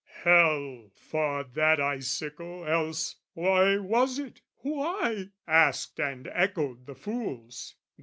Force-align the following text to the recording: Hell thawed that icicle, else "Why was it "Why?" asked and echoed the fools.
Hell 0.23 0.89
thawed 0.95 1.53
that 1.53 1.79
icicle, 1.79 2.65
else 2.65 3.17
"Why 3.35 3.77
was 3.77 4.17
it 4.17 4.41
"Why?" 4.63 5.29
asked 5.45 5.99
and 5.99 6.27
echoed 6.33 6.87
the 6.87 6.95
fools. 6.95 7.75